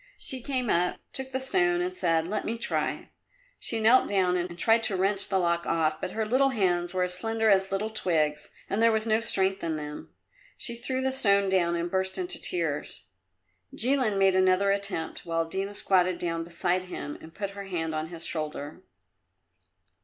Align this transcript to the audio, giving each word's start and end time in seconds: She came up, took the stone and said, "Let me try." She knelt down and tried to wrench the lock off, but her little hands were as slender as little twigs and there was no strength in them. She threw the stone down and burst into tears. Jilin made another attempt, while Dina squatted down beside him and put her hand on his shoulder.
She 0.17 0.41
came 0.41 0.67
up, 0.67 0.97
took 1.13 1.31
the 1.31 1.39
stone 1.39 1.79
and 1.79 1.95
said, 1.95 2.27
"Let 2.27 2.43
me 2.43 2.57
try." 2.57 3.11
She 3.59 3.79
knelt 3.79 4.09
down 4.09 4.35
and 4.35 4.57
tried 4.57 4.81
to 4.85 4.95
wrench 4.95 5.29
the 5.29 5.37
lock 5.37 5.67
off, 5.67 6.01
but 6.01 6.13
her 6.13 6.25
little 6.25 6.49
hands 6.49 6.91
were 6.91 7.03
as 7.03 7.13
slender 7.13 7.51
as 7.51 7.71
little 7.71 7.91
twigs 7.91 8.49
and 8.67 8.81
there 8.81 8.91
was 8.91 9.05
no 9.05 9.19
strength 9.19 9.63
in 9.63 9.75
them. 9.75 10.09
She 10.57 10.75
threw 10.75 11.03
the 11.03 11.11
stone 11.11 11.49
down 11.49 11.75
and 11.75 11.91
burst 11.91 12.17
into 12.17 12.41
tears. 12.41 13.03
Jilin 13.75 14.17
made 14.17 14.35
another 14.35 14.71
attempt, 14.71 15.23
while 15.23 15.45
Dina 15.47 15.75
squatted 15.75 16.17
down 16.17 16.43
beside 16.43 16.85
him 16.85 17.15
and 17.21 17.31
put 17.35 17.51
her 17.51 17.65
hand 17.65 17.93
on 17.93 18.07
his 18.07 18.25
shoulder. 18.25 18.81